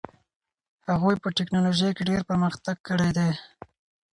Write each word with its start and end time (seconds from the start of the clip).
هغوی 0.89 1.15
په 1.23 1.27
ټیکنالوژۍ 1.37 1.91
کې 1.97 2.03
ډېر 2.09 2.21
پرمختګ 2.29 2.77
کړی 2.89 3.09
دي. 3.17 3.29